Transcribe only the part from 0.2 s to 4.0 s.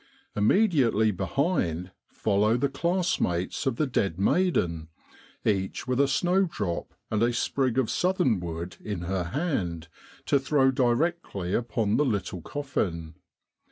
Immediately behind follow the classmates of the